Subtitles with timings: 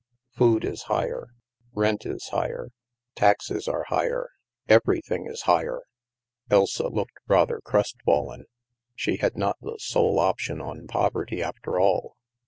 [0.31, 1.27] Food is higher,
[1.75, 2.69] rent is higher,
[3.13, 4.29] taxes are higher,
[4.67, 5.83] everything is higher!
[6.19, 8.45] '* Elsa looked rather crestfallen.
[8.95, 12.15] She had not the sole option on poverty, after all.